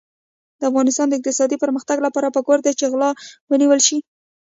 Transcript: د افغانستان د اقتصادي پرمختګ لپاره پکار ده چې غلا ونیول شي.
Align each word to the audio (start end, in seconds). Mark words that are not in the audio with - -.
د 0.59 0.61
افغانستان 0.69 1.07
د 1.09 1.13
اقتصادي 1.17 1.57
پرمختګ 1.63 1.97
لپاره 2.07 2.33
پکار 2.35 2.59
ده 2.65 2.71
چې 2.79 2.85
غلا 2.91 3.09
ونیول 3.51 3.79
شي. 3.87 3.97